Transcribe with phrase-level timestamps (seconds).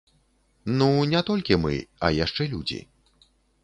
[0.79, 1.73] Ну, не толькі мы,
[2.05, 2.85] а яшчэ людзі.